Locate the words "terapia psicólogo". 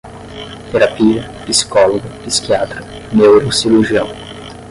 0.71-2.01